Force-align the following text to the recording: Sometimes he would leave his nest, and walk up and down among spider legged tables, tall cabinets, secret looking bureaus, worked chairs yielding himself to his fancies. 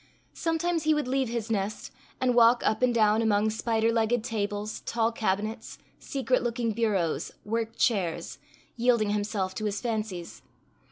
Sometimes 0.33 0.81
he 0.81 0.95
would 0.95 1.07
leave 1.07 1.29
his 1.29 1.51
nest, 1.51 1.91
and 2.19 2.33
walk 2.33 2.63
up 2.65 2.81
and 2.81 2.91
down 2.91 3.21
among 3.21 3.51
spider 3.51 3.91
legged 3.91 4.23
tables, 4.23 4.79
tall 4.87 5.11
cabinets, 5.11 5.77
secret 5.99 6.41
looking 6.41 6.71
bureaus, 6.71 7.31
worked 7.45 7.77
chairs 7.77 8.39
yielding 8.75 9.11
himself 9.11 9.53
to 9.53 9.65
his 9.65 9.79
fancies. 9.79 10.41